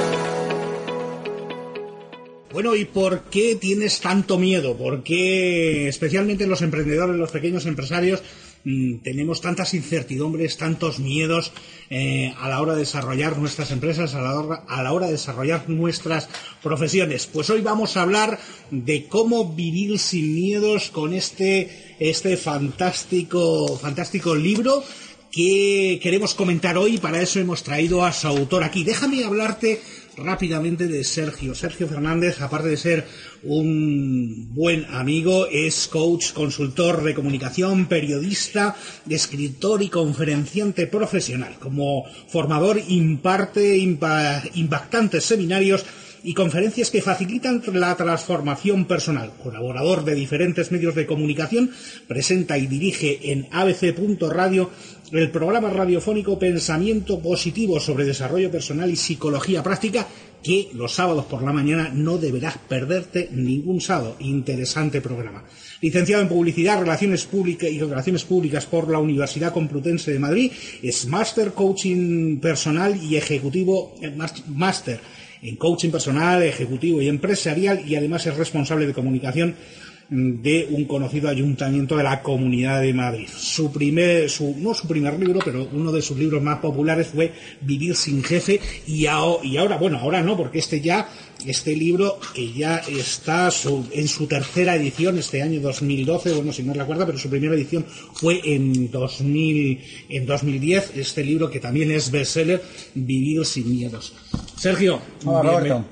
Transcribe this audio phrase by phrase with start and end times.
[2.54, 4.78] Bueno, ¿y por qué tienes tanto miedo?
[4.78, 8.22] ¿Por qué, especialmente los emprendedores, los pequeños empresarios,
[8.64, 11.52] mm, tenemos tantas incertidumbres, tantos miedos
[11.90, 15.14] eh, a la hora de desarrollar nuestras empresas, a la, hora, a la hora de
[15.14, 16.30] desarrollar nuestras
[16.62, 17.28] profesiones?
[17.28, 18.40] Pues hoy vamos a hablar
[18.70, 24.84] de cómo vivir sin miedos con este, este fantástico, fantástico libro
[25.32, 26.98] que queremos comentar hoy.
[26.98, 28.84] Para eso hemos traído a su autor aquí.
[28.84, 29.82] Déjame hablarte
[30.18, 31.56] rápidamente de Sergio.
[31.56, 33.08] Sergio Fernández, aparte de ser
[33.44, 38.76] un buen amigo, es coach, consultor de comunicación, periodista,
[39.10, 41.56] escritor y conferenciante profesional.
[41.60, 45.86] Como formador imparte impactantes seminarios
[46.24, 49.32] y conferencias que facilitan la transformación personal.
[49.42, 51.72] Colaborador de diferentes medios de comunicación,
[52.08, 54.70] presenta y dirige en abc.radio
[55.12, 60.08] el programa radiofónico Pensamiento Positivo sobre desarrollo personal y psicología práctica
[60.42, 64.16] que los sábados por la mañana no deberás perderte ningún sábado.
[64.20, 65.44] Interesante programa.
[65.82, 71.06] Licenciado en Publicidad, Relaciones Públicas y Relaciones Públicas por la Universidad Complutense de Madrid, es
[71.08, 74.16] Master Coaching Personal y Ejecutivo, eh,
[74.48, 75.00] Máster
[75.42, 79.56] en Coaching Personal, Ejecutivo y Empresarial y además es responsable de comunicación
[80.12, 83.30] de un conocido ayuntamiento de la Comunidad de Madrid.
[83.34, 87.32] Su primer, no su primer libro, pero uno de sus libros más populares fue
[87.62, 91.08] Vivir sin jefe y, ahora, bueno, ahora no, porque este ya
[91.46, 93.50] este libro que ya está
[93.94, 97.86] en su tercera edición este año 2012, bueno, si no recuerda, pero su primera edición
[98.14, 99.80] fue en, 2000,
[100.10, 102.62] en 2010, este libro que también es bestseller,
[102.94, 104.14] Vivir sin miedos.
[104.62, 105.02] Sergio,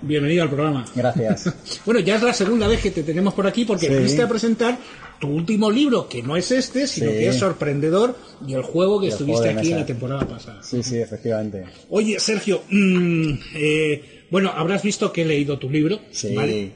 [0.04, 0.86] bienvenido al programa.
[0.96, 1.82] Gracias.
[1.88, 4.78] bueno, ya es la segunda vez que te tenemos por aquí porque viniste a presentar
[5.20, 8.16] tu último libro, que no es este, sino que es sorprendedor,
[8.48, 10.62] y el juego que estuviste aquí en la temporada pasada.
[10.62, 11.66] Sí, sí, efectivamente.
[11.90, 16.00] Oye, Sergio, mm, eh, bueno, habrás visto que he leído tu libro.
[16.12, 16.36] Sí.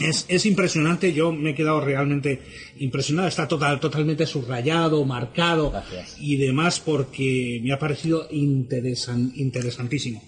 [0.00, 2.40] Es, impresionante, yo me he quedado realmente
[2.80, 5.72] impresionado, está total, totalmente subrayado, marcado
[6.18, 10.20] y demás porque me ha parecido interesantísimo.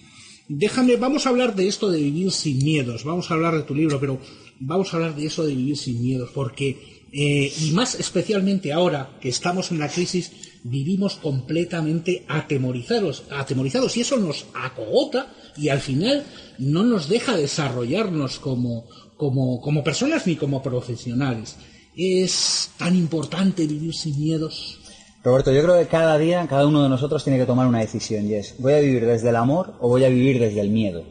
[0.48, 3.74] Déjame, vamos a hablar de esto de vivir sin miedos, vamos a hablar de tu
[3.74, 4.18] libro, pero
[4.60, 9.16] vamos a hablar de eso de vivir sin miedos porque, eh, y más especialmente ahora
[9.22, 10.32] que estamos en la crisis,
[10.62, 16.26] vivimos completamente atemorizados, atemorizados y eso nos acogota y al final
[16.58, 21.56] no nos deja desarrollarnos como, como, como personas ni como profesionales.
[21.96, 24.80] Es tan importante vivir sin miedos.
[25.24, 28.26] Roberto, yo creo que cada día cada uno de nosotros tiene que tomar una decisión
[28.26, 31.02] y es, ¿voy a vivir desde el amor o voy a vivir desde el miedo?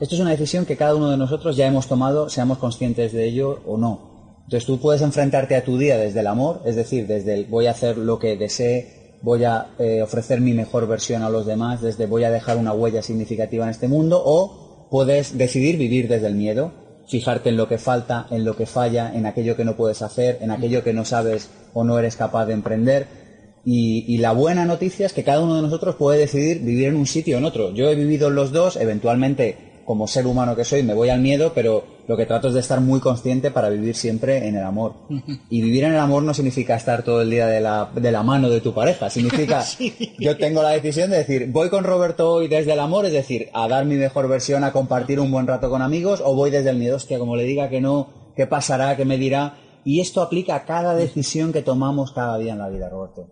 [0.00, 3.26] Esto es una decisión que cada uno de nosotros ya hemos tomado, seamos conscientes de
[3.26, 4.36] ello o no.
[4.44, 7.66] Entonces tú puedes enfrentarte a tu día desde el amor, es decir, desde el voy
[7.66, 11.82] a hacer lo que desee, voy a eh, ofrecer mi mejor versión a los demás,
[11.82, 16.28] desde voy a dejar una huella significativa en este mundo, o puedes decidir vivir desde
[16.28, 16.70] el miedo,
[17.08, 20.38] fijarte en lo que falta, en lo que falla, en aquello que no puedes hacer,
[20.40, 23.25] en aquello que no sabes o no eres capaz de emprender.
[23.68, 26.96] Y, y, la buena noticia es que cada uno de nosotros puede decidir vivir en
[26.96, 27.74] un sitio o en otro.
[27.74, 31.20] Yo he vivido en los dos, eventualmente como ser humano que soy, me voy al
[31.20, 34.64] miedo, pero lo que trato es de estar muy consciente para vivir siempre en el
[34.64, 34.94] amor.
[35.48, 38.22] Y vivir en el amor no significa estar todo el día de la, de la
[38.24, 39.64] mano de tu pareja, significa
[40.18, 43.48] yo tengo la decisión de decir, voy con Roberto hoy desde el amor, es decir,
[43.54, 46.70] a dar mi mejor versión, a compartir un buen rato con amigos, o voy desde
[46.70, 49.54] el miedo, hostia, como le diga que no, qué pasará, qué me dirá.
[49.86, 53.28] Y esto aplica a cada decisión que tomamos cada día en la vida, Roberto.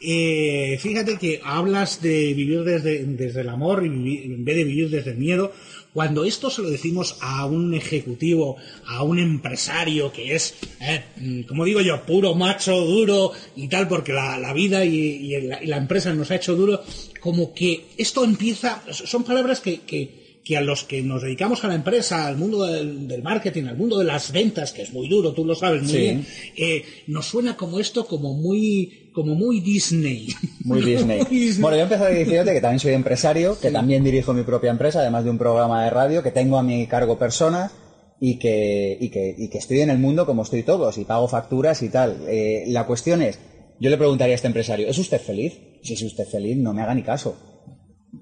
[0.00, 4.88] Eh, fíjate que hablas de vivir desde, desde el amor y en vez de vivir
[4.88, 5.50] desde el miedo.
[5.92, 8.56] Cuando esto se lo decimos a un ejecutivo,
[8.86, 14.12] a un empresario que es, eh, como digo yo, puro macho, duro y tal, porque
[14.12, 16.84] la, vida y, la, empresa nos ha hecho duro,
[17.20, 21.74] como que esto empieza, son palabras que que a los que nos dedicamos a la
[21.74, 25.44] empresa, al mundo del, marketing, al mundo de las ventas, que es muy duro, tú
[25.44, 26.26] lo sabes muy bien,
[26.56, 30.28] eh, nos suena como esto como muy como muy Disney.
[30.64, 31.20] Muy Disney.
[31.60, 35.24] Bueno, yo empecé diciéndote que también soy empresario, que también dirijo mi propia empresa, además
[35.24, 37.72] de un programa de radio, que tengo a mi cargo personas
[38.18, 41.28] y que, y que, y que estoy en el mundo como estoy todos y pago
[41.28, 42.24] facturas y tal.
[42.26, 43.38] Eh, la cuestión es,
[43.78, 45.60] yo le preguntaría a este empresario, ¿es usted feliz?
[45.82, 47.36] Si es usted feliz, no me haga ni caso.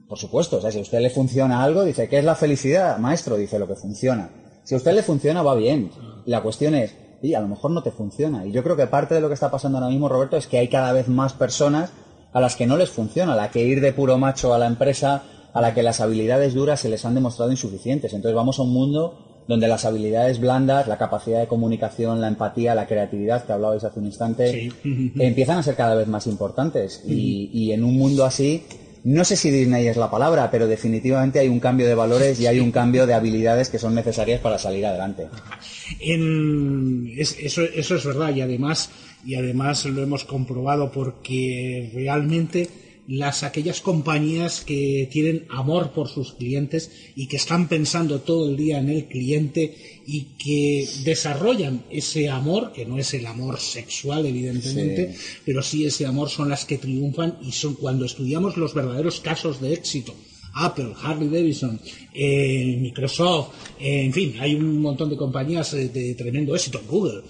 [0.08, 2.98] Por supuesto, o sea, si a usted le funciona algo, dice, ¿qué es la felicidad?
[2.98, 4.30] Maestro, dice lo que funciona.
[4.64, 5.90] Si a usted le funciona, va bien.
[6.26, 8.46] La cuestión es, y a lo mejor no te funciona.
[8.46, 10.58] Y yo creo que parte de lo que está pasando ahora mismo, Roberto, es que
[10.58, 11.90] hay cada vez más personas
[12.32, 14.66] a las que no les funciona, a la que ir de puro macho a la
[14.66, 15.22] empresa,
[15.52, 18.12] a la que las habilidades duras se les han demostrado insuficientes.
[18.12, 22.74] Entonces vamos a un mundo donde las habilidades blandas, la capacidad de comunicación, la empatía,
[22.74, 27.02] la creatividad que hablabais hace un instante, empiezan a ser cada vez más importantes.
[27.06, 28.64] y, y en un mundo así,
[29.04, 32.46] no sé si Disney es la palabra, pero definitivamente hay un cambio de valores y
[32.46, 35.28] hay un cambio de habilidades que son necesarias para salir adelante.
[35.98, 38.90] eso, eso es verdad y además,
[39.24, 42.68] y además lo hemos comprobado porque realmente
[43.12, 48.56] las aquellas compañías que tienen amor por sus clientes y que están pensando todo el
[48.56, 54.24] día en el cliente y que desarrollan ese amor, que no es el amor sexual
[54.24, 55.14] evidentemente,
[55.44, 59.60] pero sí ese amor son las que triunfan y son cuando estudiamos los verdaderos casos
[59.60, 60.14] de éxito
[60.54, 61.80] Apple, Harley Davidson,
[62.12, 67.22] eh, Microsoft, eh, en fin, hay un montón de compañías eh, de tremendo éxito, Google.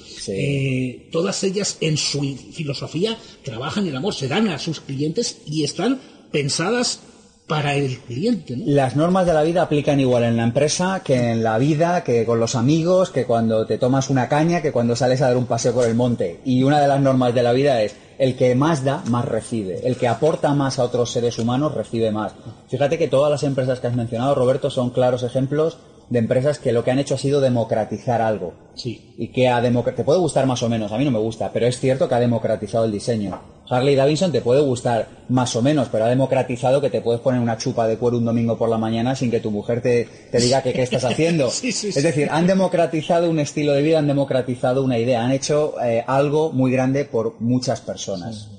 [1.10, 2.20] todas ellas en su
[2.52, 7.00] filosofía trabajan el amor, se dan a sus clientes y están pensadas
[7.46, 8.56] para el cliente.
[8.56, 12.24] Las normas de la vida aplican igual en la empresa que en la vida, que
[12.24, 15.46] con los amigos, que cuando te tomas una caña, que cuando sales a dar un
[15.46, 16.40] paseo por el monte.
[16.44, 19.80] Y una de las normas de la vida es el que más da, más recibe.
[19.86, 22.32] El que aporta más a otros seres humanos, recibe más.
[22.68, 25.78] Fíjate que todas las empresas que has mencionado, Roberto, son claros ejemplos
[26.12, 28.52] de empresas que lo que han hecho ha sido democratizar algo.
[28.74, 29.14] Sí.
[29.16, 31.66] Y que ha te puede gustar más o menos, a mí no me gusta, pero
[31.66, 33.40] es cierto que ha democratizado el diseño.
[33.66, 37.40] Harley Davidson te puede gustar más o menos, pero ha democratizado que te puedes poner
[37.40, 40.06] una chupa de cuero un domingo por la mañana sin que tu mujer te,
[40.38, 41.46] diga que qué estás haciendo.
[41.62, 46.04] es decir, han democratizado un estilo de vida, han democratizado una idea, han hecho eh,
[46.06, 48.50] algo muy grande por muchas personas.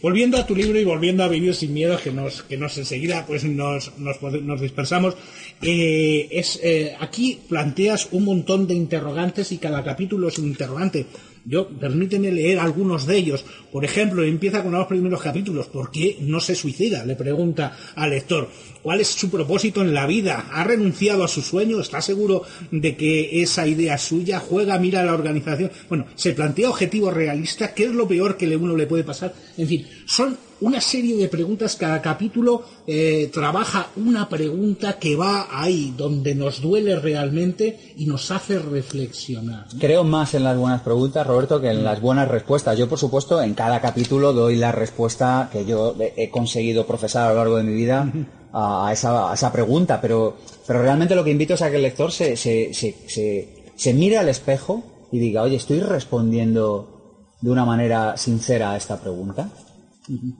[0.00, 3.26] Volviendo a tu libro y volviendo a Vivir sin miedo, que nos, que nos enseguida
[3.26, 5.16] pues nos, nos, dispersamos,
[5.60, 11.06] eh, es, eh, aquí planteas un montón de interrogantes y cada capítulo es un interrogante.
[11.44, 13.44] Yo, permíteme leer algunos de ellos.
[13.72, 15.66] Por ejemplo, empieza con los primeros capítulos.
[15.66, 17.04] ¿Por qué no se suicida?
[17.04, 18.48] Le pregunta al lector.
[18.82, 20.46] ¿Cuál es su propósito en la vida?
[20.52, 21.80] ¿Ha renunciado a su sueño?
[21.80, 24.40] ¿Está seguro de que esa idea es suya?
[24.40, 25.70] ¿Juega, mira a la organización?
[25.88, 27.72] Bueno, se plantea objetivos realistas.
[27.72, 29.34] ¿Qué es lo peor que uno le puede pasar?
[29.56, 31.76] En fin, son una serie de preguntas.
[31.76, 38.30] Cada capítulo eh, trabaja una pregunta que va ahí, donde nos duele realmente y nos
[38.30, 39.66] hace reflexionar.
[39.78, 42.76] Creo más en las buenas preguntas, Roberto, que en las buenas respuestas.
[42.78, 47.30] Yo, por supuesto, en cada capítulo doy la respuesta que yo he conseguido profesar a
[47.30, 48.10] lo largo de mi vida
[48.52, 52.36] a, esa, pregunta, pero, pero realmente lo que invito es a que el lector se,
[52.36, 54.82] se, se, se mire al espejo
[55.12, 59.50] y diga, oye, ¿estoy respondiendo de una manera sincera a esta pregunta?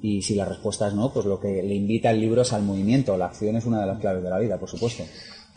[0.02, 2.62] Y si la respuesta es no, pues lo que le invita el libro es al
[2.62, 3.16] movimiento.
[3.16, 5.04] La acción es una de las claves de la vida, por supuesto.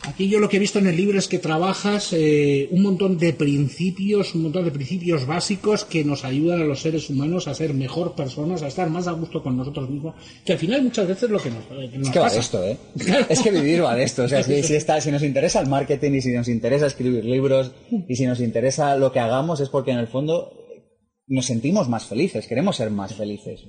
[0.04, 3.18] Aquí yo lo que he visto en el libro es que trabajas eh, un montón
[3.18, 7.54] de principios, un montón de principios básicos que nos ayudan a los seres humanos a
[7.54, 11.06] ser mejor personas, a estar más a gusto con nosotros mismos, que al final muchas
[11.06, 12.76] veces lo que nos, es que va de esto, ¿eh?
[13.28, 14.24] es que vivir va de esto.
[14.24, 17.70] O sea, si, está, si nos interesa el marketing y si nos interesa escribir libros
[18.08, 20.52] y si nos interesa lo que hagamos es porque en el fondo
[21.28, 23.60] nos sentimos más felices, queremos ser más felices.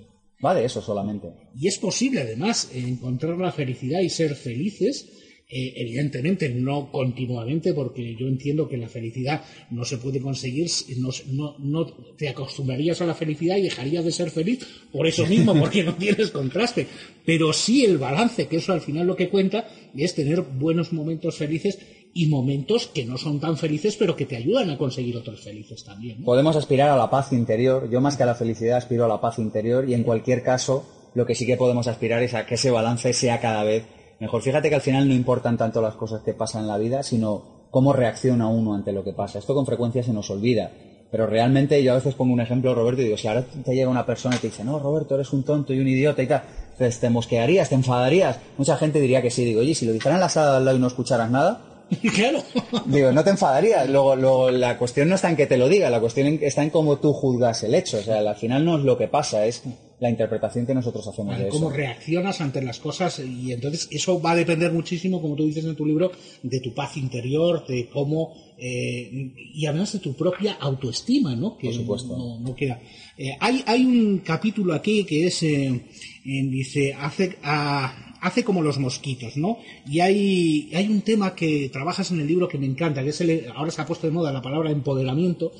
[0.43, 1.29] Va de eso solamente.
[1.55, 5.07] Y es posible, además, encontrar la felicidad y ser felices
[5.55, 11.55] eh, evidentemente no continuamente, porque yo entiendo que la felicidad no se puede conseguir, no,
[11.59, 11.85] no,
[12.17, 15.93] te acostumbrarías a la felicidad y dejarías de ser feliz por eso mismo, porque no
[15.93, 16.87] tienes contraste.
[17.23, 21.35] Pero sí el balance, que eso al final lo que cuenta, es tener buenos momentos
[21.35, 21.77] felices
[22.13, 25.83] y momentos que no son tan felices, pero que te ayudan a conseguir otros felices
[25.83, 26.23] también.
[26.23, 27.89] Podemos aspirar a la paz interior.
[27.89, 30.85] Yo más que a la felicidad aspiro a la paz interior y en cualquier caso
[31.15, 33.85] lo que sí que podemos aspirar es a que ese balance sea cada vez
[34.19, 34.41] mejor.
[34.41, 37.67] Fíjate que al final no importan tanto las cosas que pasan en la vida, sino
[37.71, 39.39] cómo reacciona uno ante lo que pasa.
[39.39, 40.71] Esto con frecuencia se nos olvida.
[41.09, 43.89] Pero realmente yo a veces pongo un ejemplo, Roberto, y digo, si ahora te llega
[43.89, 46.41] una persona y te dice, no, Roberto, eres un tonto y un idiota y tal,
[46.77, 48.39] te mosquearías, te enfadarías.
[48.57, 49.45] Mucha gente diría que sí.
[49.45, 51.72] Digo, oye, si lo dijeran en la sala al lado y no escucharas nada,
[52.13, 52.43] Claro.
[52.85, 53.89] Digo, no te enfadarías.
[53.89, 56.69] Luego, luego, la cuestión no está en que te lo diga, la cuestión está en
[56.69, 57.97] cómo tú juzgas el hecho.
[57.97, 59.63] O sea, al final no es lo que pasa, es
[59.99, 61.51] la interpretación que nosotros hacemos de eso.
[61.51, 65.63] Cómo reaccionas ante las cosas y entonces eso va a depender muchísimo, como tú dices
[65.63, 70.53] en tu libro, de tu paz interior, de cómo eh, y además de tu propia
[70.59, 71.57] autoestima, ¿no?
[71.57, 72.39] Que Por supuesto.
[72.39, 72.81] No, queda.
[73.17, 75.85] Eh, hay, hay un capítulo aquí que es, eh,
[76.23, 79.59] dice, hace, a, hace como los mosquitos, ¿no?
[79.85, 83.19] Y hay, hay un tema que trabajas en el libro que me encanta, que es
[83.19, 85.51] el, ahora se ha puesto de moda la palabra empoderamiento.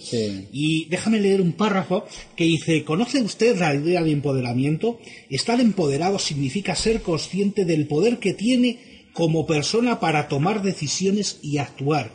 [0.51, 2.05] Y déjame leer un párrafo
[2.37, 4.97] que dice, ¿conoce usted la idea de empoderamiento?
[5.29, 8.79] Estar empoderado significa ser consciente del poder que tiene
[9.11, 12.11] como persona para tomar decisiones y actuar.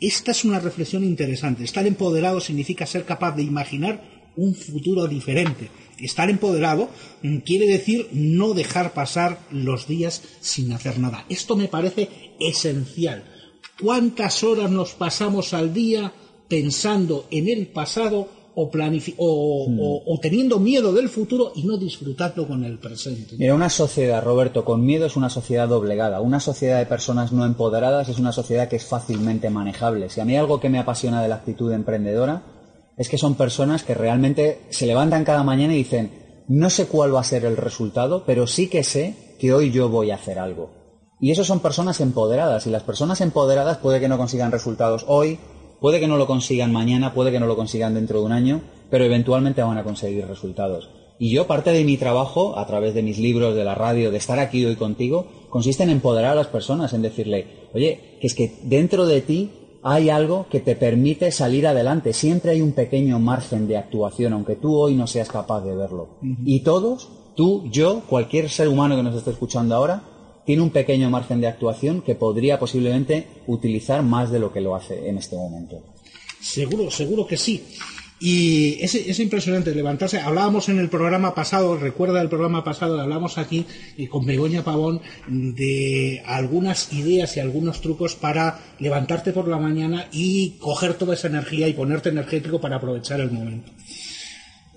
[0.00, 1.64] Esta es una reflexión interesante.
[1.64, 4.00] Estar empoderado significa ser capaz de imaginar
[4.36, 5.68] un futuro diferente
[6.00, 6.88] Estar empoderado
[7.22, 11.24] mm, quiere decir no dejar pasar los días sin hacer nada.
[11.28, 12.08] Esto me parece
[12.40, 13.24] esencial.
[13.80, 16.12] ¿Cuántas horas nos pasamos al día
[16.48, 18.28] pensando en el pasado
[18.60, 20.20] o, hmm.
[20.20, 23.36] teniendo miedo del futuro y no disfrutando con el presente.
[23.38, 26.20] Mira, una sociedad, Roberto, con miedo es una sociedad doblegada.
[26.20, 30.08] Una sociedad de personas no empoderadas es una sociedad que es fácilmente manejable.
[30.08, 32.42] Si a mí algo que me apasiona de la actitud emprendedora
[32.98, 37.14] es que son personas que realmente se levantan cada mañana y dicen, no sé cuál
[37.14, 40.38] va a ser el resultado, pero sí que sé que hoy yo voy a hacer
[40.38, 40.70] algo.
[41.20, 45.38] Y eso son personas empoderadas, y las personas empoderadas puede que no consigan resultados hoy,
[45.80, 48.62] puede que no lo consigan mañana, puede que no lo consigan dentro de un año,
[48.90, 50.90] pero eventualmente van a conseguir resultados.
[51.20, 54.18] Y yo, parte de mi trabajo, a través de mis libros, de la radio, de
[54.18, 58.34] estar aquí hoy contigo, consiste en empoderar a las personas, en decirle, oye, que es
[58.34, 59.50] que dentro de ti
[59.82, 62.12] hay algo que te permite salir adelante.
[62.12, 66.08] Siempre hay un pequeño margen de actuación, aunque tú hoy no seas capaz de verlo.
[66.44, 70.02] Y todos, tú, yo, cualquier ser humano que nos esté escuchando ahora,
[70.44, 74.74] tiene un pequeño margen de actuación que podría posiblemente utilizar más de lo que lo
[74.74, 75.80] hace en este momento.
[76.40, 77.64] Seguro, seguro que sí.
[78.20, 80.18] Y es, impresionante levantarse.
[80.18, 83.64] Hablábamos en el programa pasado, recuerda el programa pasado, hablamos aquí
[84.10, 90.56] con Begoña Pavón de algunas ideas y algunos trucos para levantarte por la mañana y
[90.58, 93.70] coger toda esa energía y ponerte energético para aprovechar el momento.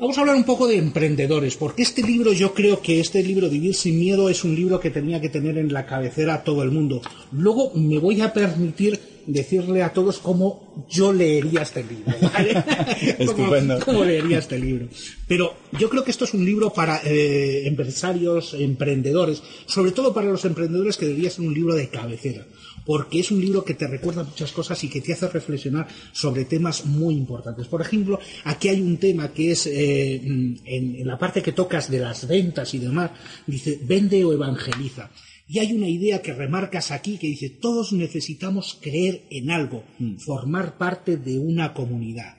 [0.01, 3.49] Vamos a hablar un poco de emprendedores, porque este libro, yo creo que este libro,
[3.49, 6.71] Vivir sin Miedo, es un libro que tenía que tener en la cabecera todo el
[6.71, 7.03] mundo.
[7.31, 12.13] Luego me voy a permitir decirle a todos cómo yo leería este libro.
[12.21, 12.63] ¿vale?
[13.19, 13.79] Estupendo.
[13.85, 14.87] ¿Cómo, leería este libro?
[15.27, 20.27] Pero yo creo que esto es un libro para eh, empresarios, emprendedores, sobre todo para
[20.27, 22.45] los emprendedores que debería ser un libro de cabecera
[22.85, 26.45] porque es un libro que te recuerda muchas cosas y que te hace reflexionar sobre
[26.45, 27.67] temas muy importantes.
[27.67, 31.99] Por ejemplo, aquí hay un tema que es eh, en, la parte que tocas de
[31.99, 33.11] las ventas y demás,
[33.45, 35.09] dice, vende o evangeliza.
[35.51, 40.15] Y hay una idea que remarcas aquí que dice, todos necesitamos creer en algo, mm.
[40.15, 42.37] formar parte de una comunidad.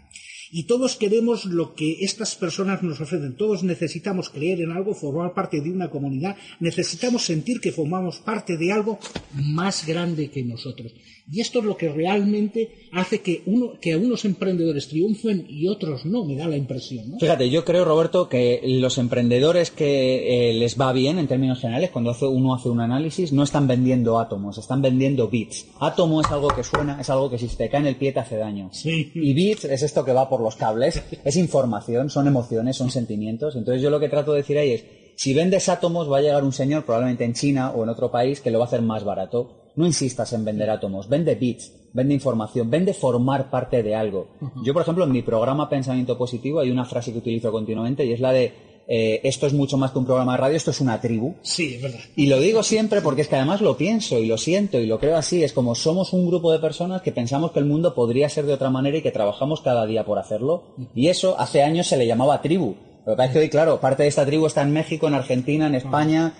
[0.55, 3.37] Y todos queremos lo que estas personas nos ofrecen.
[3.37, 6.37] Todos necesitamos creer en algo, formar parte de una comunidad.
[6.61, 8.99] Necesitamos sentir que formamos parte de algo
[9.35, 10.93] más grande que nosotros.
[11.31, 16.05] Y esto es lo que realmente hace que, uno, que unos emprendedores triunfen y otros
[16.05, 17.19] no, me da la impresión.
[17.19, 21.91] Fíjate, yo creo, Roberto, que los emprendedores que eh, les va bien en términos generales,
[21.91, 25.69] cuando uno hace un análisis, no están vendiendo átomos, están vendiendo bits.
[25.81, 28.21] Átomo es algo que suena, es algo que si te cae en el pie te
[28.21, 28.71] hace daño.
[28.85, 33.57] Y bits es esto que va por los cables, es información, son emociones, son sentimientos.
[33.57, 34.85] Entonces yo lo que trato de decir ahí es,
[35.17, 38.41] si vendes átomos va a llegar un señor, probablemente en China o en otro país,
[38.41, 42.15] que lo va a hacer más barato no insistas en vender átomos, vende bits, vende
[42.15, 44.29] información, vende formar parte de algo.
[44.65, 48.13] Yo, por ejemplo, en mi programa Pensamiento Positivo hay una frase que utilizo continuamente y
[48.13, 50.81] es la de eh, esto es mucho más que un programa de radio, esto es
[50.81, 51.35] una tribu.
[51.43, 52.01] Sí, es verdad.
[52.17, 54.99] Y lo digo siempre porque es que además lo pienso y lo siento y lo
[54.99, 55.43] creo así.
[55.43, 58.55] Es como somos un grupo de personas que pensamos que el mundo podría ser de
[58.55, 60.75] otra manera y que trabajamos cada día por hacerlo.
[60.95, 62.75] Y eso hace años se le llamaba tribu.
[63.07, 65.15] Lo que pasa es que hoy, claro, parte de esta tribu está en México, en
[65.15, 66.35] Argentina, en España,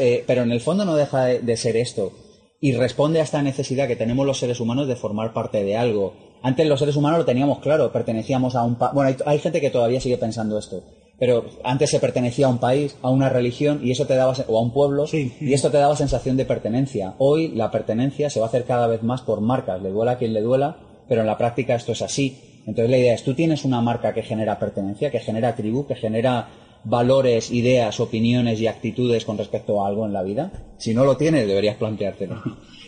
[0.00, 2.12] eh, pero en el fondo no deja de ser esto
[2.60, 6.14] y responde a esta necesidad que tenemos los seres humanos de formar parte de algo.
[6.42, 8.94] Antes los seres humanos lo teníamos claro, pertenecíamos a un país.
[8.94, 10.82] Bueno, hay, gente que todavía sigue pensando esto,
[11.18, 14.58] pero antes se pertenecía a un país, a una religión y eso te daba o
[14.58, 17.14] a un pueblo y esto te daba sensación de pertenencia.
[17.18, 20.18] Hoy la pertenencia se va a hacer cada vez más por marcas, le duela a
[20.18, 20.76] quien le duela,
[21.08, 22.38] pero en la práctica esto es así.
[22.66, 25.94] Entonces la idea es, tú tienes una marca que genera pertenencia, que genera tribu, que
[25.94, 26.48] genera
[26.84, 30.52] valores, ideas, opiniones y actitudes con respecto a algo en la vida?
[30.78, 32.42] Si no lo tienes, deberías planteártelo.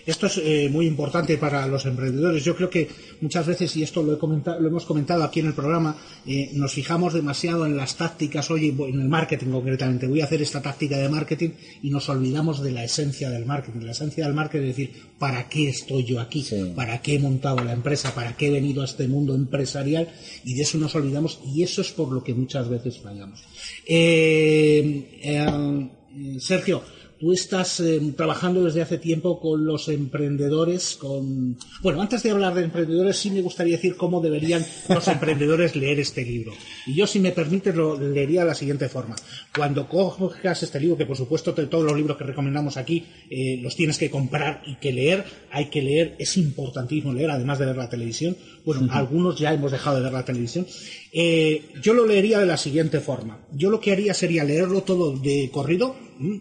[0.07, 2.45] Esto es eh, muy importante para los emprendedores.
[2.45, 2.89] Yo creo que
[3.21, 4.19] muchas veces, y esto lo,
[4.67, 9.01] hemos comentado aquí en el programa, eh, nos fijamos demasiado en las tácticas, oye, en
[9.01, 11.51] el marketing concretamente, voy a hacer esta táctica de marketing
[11.83, 13.81] y nos olvidamos de la esencia del marketing.
[13.81, 16.47] La esencia del marketing es decir, ¿para qué estoy yo aquí?
[16.75, 18.15] ¿Para qué he montado la empresa?
[18.15, 20.09] ¿Para qué he venido a este mundo empresarial?
[20.45, 23.43] Y de eso nos olvidamos y eso es por lo que muchas veces fallamos.
[23.87, 25.89] Eh,
[26.39, 26.83] Sergio,
[27.21, 31.59] tú estás eh, trabajando desde hace tiempo con los emprendedores, con...
[31.83, 36.01] Bueno, antes de hablar de emprendedores, sí me gustaría decir cómo deberían los emprendedores leer
[36.01, 36.53] este libro.
[36.87, 39.17] Y yo, si me permites, lo leería de la siguiente forma.
[39.55, 43.77] Cuando cojas este libro, que por supuesto todos los libros que recomendamos aquí eh, los
[43.77, 47.77] tienes que comprar y que leer, hay que leer, es importantísimo leer, además de ver
[47.77, 48.35] la televisión.
[48.65, 50.67] Bueno, algunos ya hemos dejado de ver la televisión.
[51.13, 53.41] Eh, yo lo leería de la siguiente forma.
[53.53, 55.97] Yo lo que haría sería leerlo todo de corrido,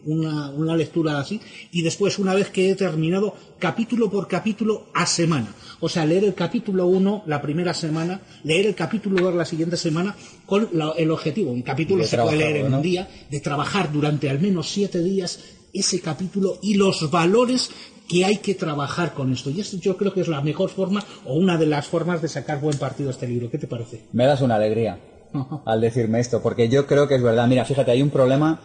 [0.05, 1.39] una, una, lectura así,
[1.71, 5.53] y después, una vez que he terminado, capítulo por capítulo a semana.
[5.79, 9.77] O sea, leer el capítulo 1 la primera semana, leer el capítulo 2 la siguiente
[9.77, 14.29] semana, con el objetivo, un capítulo se puede leer en un día, de trabajar durante
[14.29, 15.39] al menos siete días
[15.73, 17.69] ese capítulo y los valores
[18.07, 19.51] que hay que trabajar con esto.
[19.51, 22.27] Y esto yo creo que es la mejor forma o una de las formas de
[22.27, 23.49] sacar buen partido a este libro.
[23.49, 24.01] ¿Qué te parece?
[24.11, 24.99] Me das una alegría
[25.65, 27.47] al decirme esto, porque yo creo que es verdad.
[27.47, 28.59] Mira, fíjate, hay un problema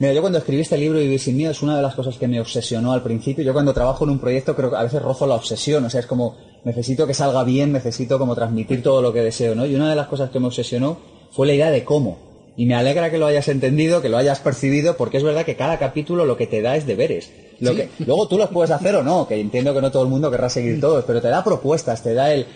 [0.00, 2.28] Mira, yo cuando escribí este libro, Vivir sin miedo, es una de las cosas que
[2.28, 3.42] me obsesionó al principio.
[3.42, 5.98] Yo cuando trabajo en un proyecto creo que a veces rozo la obsesión, o sea,
[5.98, 9.66] es como necesito que salga bien, necesito como transmitir todo lo que deseo, ¿no?
[9.66, 10.98] Y una de las cosas que me obsesionó
[11.32, 12.16] fue la idea de cómo.
[12.56, 15.56] Y me alegra que lo hayas entendido, que lo hayas percibido, porque es verdad que
[15.56, 17.32] cada capítulo lo que te da es deberes.
[17.58, 20.10] Lo que, luego tú los puedes hacer o no, que entiendo que no todo el
[20.10, 22.46] mundo querrá seguir todos, pero te da propuestas, te da el...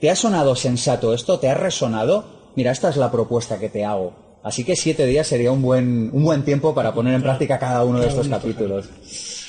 [0.00, 1.38] ¿Te ha sonado sensato esto?
[1.38, 2.24] ¿Te ha resonado?
[2.56, 6.10] Mira, esta es la propuesta que te hago Así que siete días sería un buen,
[6.12, 8.88] un buen tiempo para poner en práctica cada uno de estos capítulos.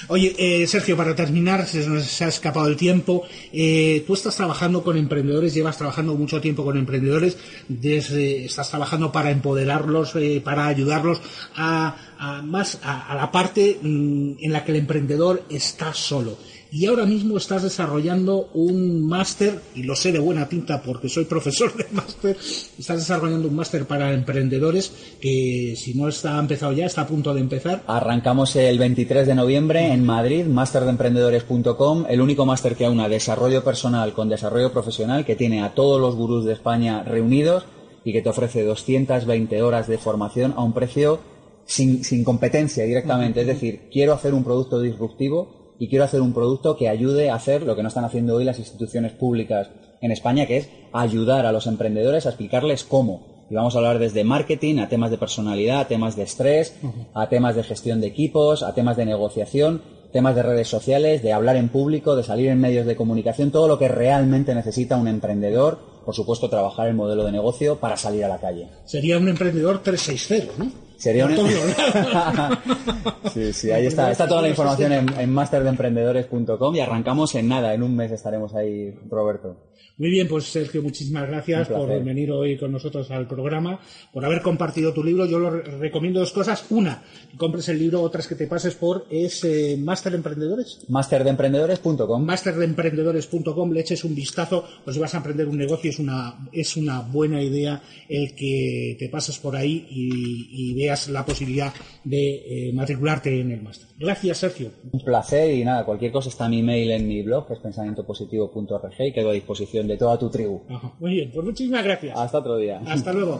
[0.07, 3.23] Oye, eh, Sergio, para terminar, se nos ha escapado el tiempo.
[3.53, 7.37] Eh, tú estás trabajando con emprendedores, llevas trabajando mucho tiempo con emprendedores,
[7.69, 11.21] desde, estás trabajando para empoderarlos, eh, para ayudarlos
[11.55, 16.37] a, más a, la parte mm, en la que el emprendedor está solo
[16.73, 21.25] y ahora mismo estás desarrollando un máster, y lo sé de buena tinta porque soy
[21.25, 22.37] profesor de máster,
[22.79, 27.33] estás desarrollando un máster para emprendedores que si no está empezado ya, está a punto
[27.33, 27.83] de empezar.
[27.87, 34.13] Arrancamos el 23 de noviembre en Madrid, masterdeemprendedores.com, el único máster que aúna desarrollo personal
[34.13, 37.65] con desarrollo profesional, que tiene a todos los gurús de España reunidos
[38.05, 41.19] y que te ofrece 220 horas de formación a un precio
[41.65, 43.41] sin, sin competencia directamente.
[43.41, 47.35] Es decir, quiero hacer un producto disruptivo y quiero hacer un producto que ayude a
[47.35, 51.47] hacer lo que no están haciendo hoy las instituciones públicas en España, que es ayudar
[51.47, 53.47] a los emprendedores a explicarles cómo.
[53.49, 56.75] Y vamos a hablar desde marketing a temas de personalidad, a temas de estrés,
[57.15, 59.81] a temas de gestión de equipos, a temas de negociación,
[60.13, 63.67] temas de redes sociales, de hablar en público, de salir en medios de comunicación, todo
[63.67, 68.23] lo que realmente necesita un emprendedor, por supuesto trabajar el modelo de negocio para salir
[68.23, 68.67] a la calle.
[68.85, 70.90] Sería un emprendedor 360, ¿no?
[71.01, 71.35] Sería un...
[73.33, 74.11] sí, sí, ahí está.
[74.11, 77.73] Está toda la información en, en masterdeemprendedores.com y arrancamos en nada.
[77.73, 79.71] En un mes estaremos ahí, Roberto.
[80.01, 83.79] Muy bien, pues Sergio, muchísimas gracias por venir hoy con nosotros al programa,
[84.11, 85.27] por haber compartido tu libro.
[85.27, 86.65] Yo lo recomiendo dos cosas.
[86.71, 90.85] Una, que compres el libro, otras que te pases por es eh, Master Emprendedores.
[90.87, 92.25] Masterdeemprendedores.com.
[92.25, 96.77] Masterdeemprendedores.com, le eches un vistazo, pues si vas a emprender un negocio es una, es
[96.77, 101.73] una buena idea el que te pases por ahí y, veas la posibilidad
[102.03, 103.87] de eh, matricularte en el máster.
[103.97, 104.71] Gracias, Sergio.
[104.91, 108.95] Un placer y nada, cualquier cosa está mi mail en mi blog, que es pensamientopositivo.org
[108.99, 110.63] y quedo a disposición de toda tu tribu.
[110.99, 112.17] muy bien, pues muchísimas gracias.
[112.17, 112.81] Hasta otro día.
[112.85, 113.39] Hasta luego.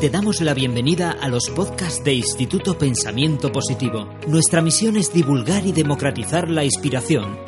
[0.00, 4.08] Te damos la bienvenida a los podcasts de Instituto Pensamiento Positivo.
[4.28, 7.38] Nuestra misión es divulgar y democratizar la inspiración,